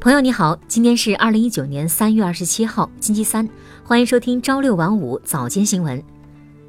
[0.00, 3.48] 朋友你好，今天是二零一九年三月二十七号，星期三，
[3.82, 6.00] 欢迎收听朝六晚五早间新闻。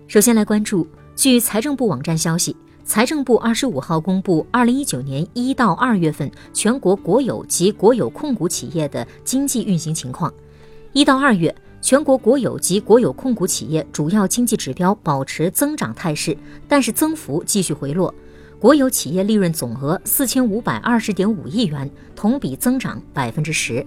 [0.08, 10.34] 首先来关注，据财政部网站消息，财政部二十五号公布二零一九年一到二月份全国国有及国有控股企业的经济运行情况。
[10.94, 16.36] 一到二月，全国国有及国有控股企业主要经济指标保持增长态势，
[16.68, 18.12] 但是增幅继续回落。
[18.60, 23.86] 国有企业利润总额四千五百二十点五亿元，同比增长百分之十。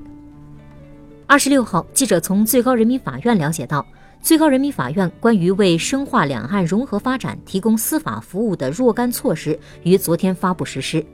[1.27, 3.87] 二十六号，记者从最高人民法院了解到，
[4.23, 11.05] 最高人民法院关于为深化两岸融合发展提供司法服务的若干措施于昨天发布实施。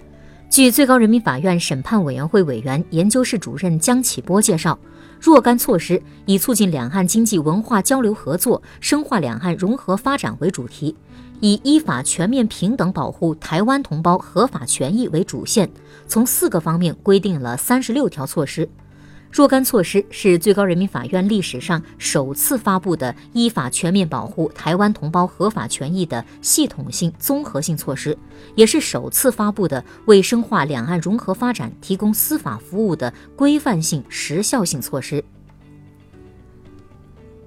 [0.49, 4.79] 据最高人民法院审判委员会委员、研究室主任江启波介绍，
[5.21, 10.95] 若干措施以促进两岸经济文化交流合作、深化两岸融合发展为主题。
[11.41, 15.71] 以依法全面平等保护台湾同胞合法权益为主线，
[16.07, 18.69] 从四个方面规定了三十六条措施。
[19.31, 28.17] 若干措施是最高人民法院历史上首次发布的依法全面保护台湾同胞合法权益的系统性、综合性措施，
[28.55, 35.23] 也是首次发布的为深化两岸融合发展提供司法服务的规范性、时效性措施。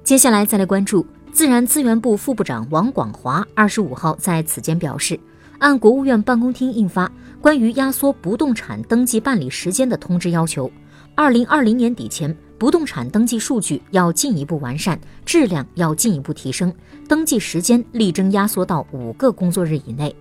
[0.03, 1.03] 接下来再来关注。
[1.32, 5.18] 自然资源部副部长王广华二十五号在此间表示，
[5.60, 7.08] 按国务院办公厅印发
[7.40, 10.70] 《关于压缩不动产登记办理时间的通知》要求，
[11.16, 16.74] 二零二零年底前，不动产登记数据要进一步完善，质量要进一步提升，
[17.08, 20.14] 登记时间力争压缩到五个工作日以内。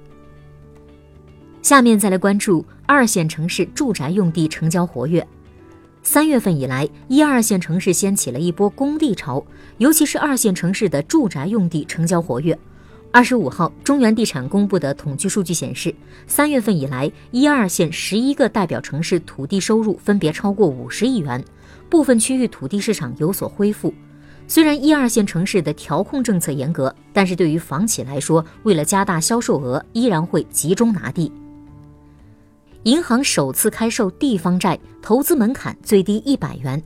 [1.61, 5.27] 下面再来关注二线城市住宅用地成交活跃。
[6.03, 9.45] 三月份以来，一二线城市掀起了一波供地潮，
[9.79, 12.59] 尤其是二线城市的住宅用地成交活跃。
[13.13, 15.95] 二十五号，中原地产公布的统计数据显示，
[16.27, 21.45] 三月份以来，一二线十一个代表城市土地收入分别超过五十亿元，
[21.91, 23.93] 部分区域土地市场有所恢复。
[24.49, 31.31] 虽然一二线城市的调控政策严格，但是对于房企来说，为了加大销售额，依然会集中拿地。
[32.85, 36.83] 银行首次开售地方债，投资门槛最低一百元。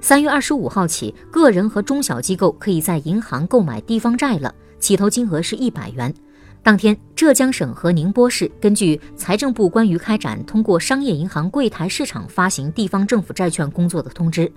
[0.00, 6.14] 三月二十五号起，个人和中小机构可以在银行购买地方债了，起投金额是一百元。
[6.62, 14.50] 当天，浙江省和宁波市根据财政部关于开展通过商业银行柜台市场发行地方政府债券工作的通知，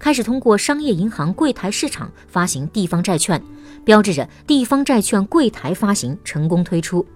[0.00, 3.40] 开始通过商业银行柜台市场发行地方债券，
[3.84, 7.06] 标志着地方债券柜台发行成功推出。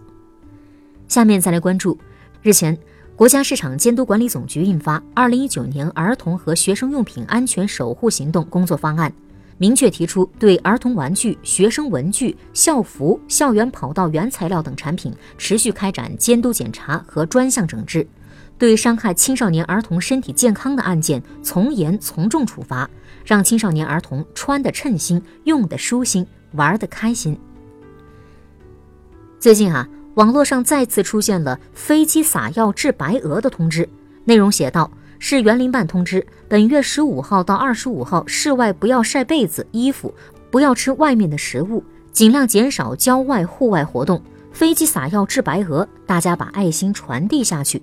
[1.09, 1.99] 下面再来关注。
[2.47, 2.79] 日前，
[3.17, 9.11] 国家市场监督管理总局印发《二零一九年儿童和学生用品安全守护行动工作方案》，
[9.59, 18.07] 明确提出对儿童玩具、学生文具、校服、校园跑道原材料等产品持续开展监督检查和专项整治，
[18.57, 22.89] 对伤害青少年儿童身体健康的案件从严从重处罚，
[23.25, 27.37] 让青少年儿童穿得称心、用得舒心、玩得开心。
[29.41, 29.89] 最近啊。
[30.17, 33.87] 网络上再次出现了飞机撒药治白鹅的通知，
[34.25, 40.15] 内容写道：市园林办通知，本月十五号到二十五号，室外不要晒被子、衣服，
[40.51, 44.21] 不要吃外面的食物，尽量减少郊外户外活动。
[44.53, 47.83] 飞机撒药治白鹅，大家把爱心传递下去。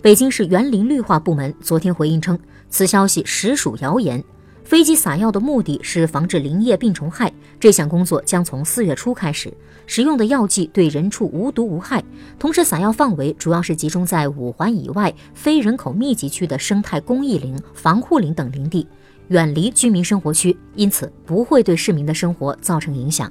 [0.00, 2.38] 北京市园林绿化部门昨天回应称，
[2.70, 4.24] 此消息实属谣言。
[4.70, 9.52] 飞机撒药的目的是防治林业病虫害，这项工作将从四月初开始。
[9.84, 12.00] 使用的药剂对人畜无毒无害，
[12.38, 18.86] 同时撒药范围主要是集中在五环以外非人口密集区的生态公益林、防护林等林地，
[19.26, 23.28] 远离居民生活区，因此不会对市民的生活造成影响。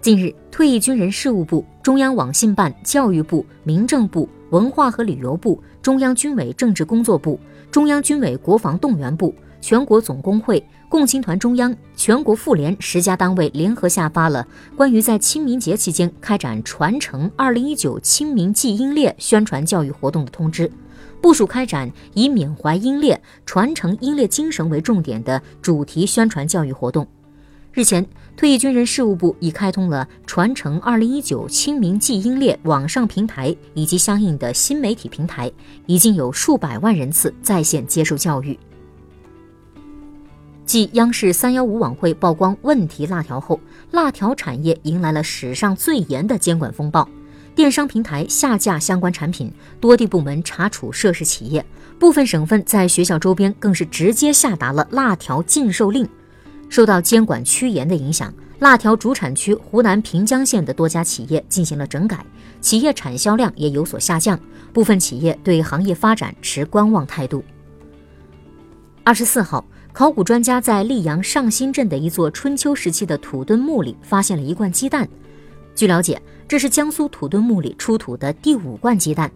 [0.00, 7.40] 近日，退役军人事务部、中央网信办、教育部、民政部、文化和旅游部、中央军委政治工作部、
[7.72, 9.34] 中央军委国防动员部。
[9.60, 20.70] 全国总工会、共青团中央、全国妇联十家单位联合下发了关于在清明节期间开展传承二零一九清明祭英烈宣传教育活动的通知，
[21.20, 27.06] 部署开展以缅怀英烈、传承英烈精神为重点的主题宣传教育活动。
[27.72, 28.04] 日前，
[28.36, 35.48] 退役军人事务部已开通了传承二零一九清明祭英烈网上平台以及相应的新媒体平台，
[35.86, 38.58] 已经有数百万人次在线接受教育。
[40.70, 43.58] 继央视三幺五晚会曝光问题辣条后，
[43.90, 47.08] 辣条产业迎来了史上最严的监管风暴，
[47.56, 51.66] 电商平台下架相关产品，多地部门查处涉事企业，
[51.98, 56.08] 部分省份在学校周边更是直接下达了辣条禁售令。
[56.68, 62.24] 受到监管趋严的影响，辣条主产区湖南平江县的多家企业进行了整改，
[62.60, 64.38] 企业产销量也有所下降，
[64.72, 67.42] 部分企业对行业发展持观望态度。
[69.02, 75.08] 二十四号，考古专家在溧阳上新镇的一座春秋时期的土墩墓里发现了一罐鸡蛋。
[75.74, 79.30] 据了解，这是江苏土墩墓里出土的第五罐鸡蛋。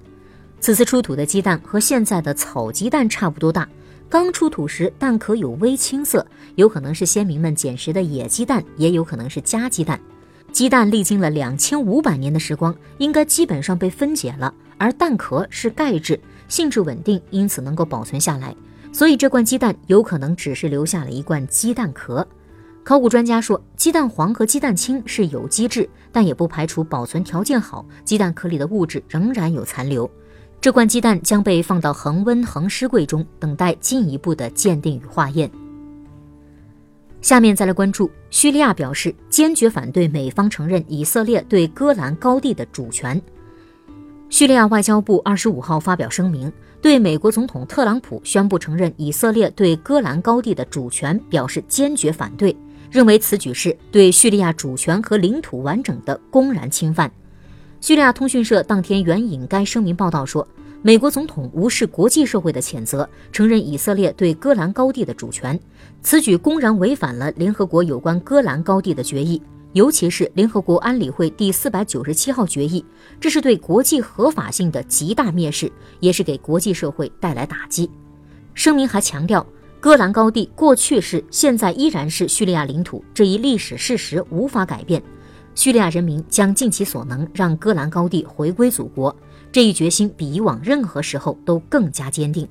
[0.60, 3.68] 此次出土的鸡蛋和现在的草鸡蛋差不多大，
[4.08, 6.24] 刚出土时蛋壳有微青色，
[6.54, 10.00] 有可能是先民们捡拾的野鸡蛋，也有可能是家鸡蛋。
[10.52, 16.18] 鸡蛋历经了两千五百年的时光，应该基本上被分解了，而蛋壳是钙质，
[16.48, 18.54] 性质稳定，因此能够保存下来。
[18.94, 22.24] 所以这罐鸡蛋有可能只是留下了一罐鸡蛋壳。
[22.84, 30.08] 考古专家说，鸡蛋黄和鸡蛋清是有机质，但也不排除保存条件好，鸡蛋壳里的物质仍然有残留。
[30.60, 35.50] 这罐鸡蛋将被放到恒温恒湿柜中，等待进一步的鉴定与化验。
[37.20, 43.20] 下面再来关注，叙利亚表示坚决反对美方承认以色列对戈兰高地的主权。
[44.34, 46.52] 叙利亚外交部二十五号发表声明，
[46.82, 52.56] 对美国总统特朗普宣布承认以色列对戈兰高地的主权表示坚决反对，
[52.90, 57.08] 认为此举是对叙利亚主权和领土完整的公然侵犯。
[57.80, 60.44] 叙利亚通讯社当天援引该声明报道说。
[60.82, 65.58] 美国总统无视国际社会的谴责，承认以色列对戈兰高地的主权，
[66.02, 69.40] 此举公然违反了联合国有关戈兰高地的决议，
[69.74, 72.84] 尤其是联合国安理会第四百九十七号决议，
[73.20, 77.90] 这是对国际合法性的极大蔑视，也是给国际社会带来打击。
[78.54, 79.44] 声明还强调，
[79.80, 85.02] 戈兰高地过去是，现在依然是叙利亚领土，这一历史事实无法改变。
[85.56, 89.14] 叙利亚人民将尽其所能让戈兰高地回归祖国。
[89.50, 92.48] 这一决心比以往任何时候都更加坚定。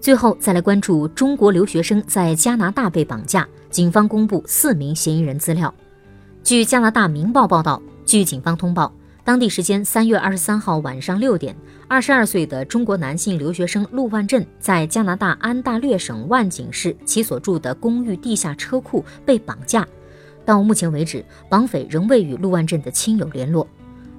[0.00, 5.72] 最后再来关注中国留学生在加拿大被绑架，警方公布四名嫌疑人资料。
[6.44, 8.92] 据加拿大《明报》报道，据警方通报，
[9.24, 11.54] 当地时间三月二十三号晚上六点，
[11.88, 19.86] 二十二岁的中国男性留学生陆万振在加拿大安大略省万景市其所住的公寓地下车库被绑架。
[20.44, 23.66] 到目前为止，绑匪仍未与陆万振的亲友联络。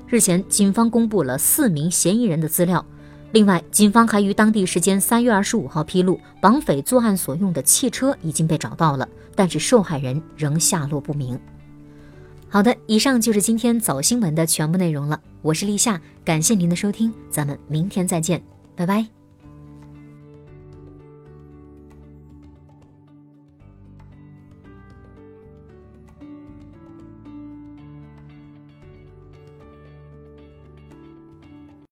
[0.08, 2.86] 日前，警方公布了四名嫌疑人的资料。
[3.32, 11.40] 另外，警方还于当地时间三月二十五号披露，绑匪作案所用的汽车已经被找到了，但是受害人仍下落不明。
[12.50, 15.22] 好的，以上就是今天早新闻的全部内容了。
[15.44, 18.42] 我是立夏，感谢您的收听，咱们明天再见，
[18.76, 19.19] 拜拜。